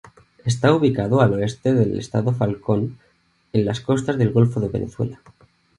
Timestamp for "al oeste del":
1.21-1.99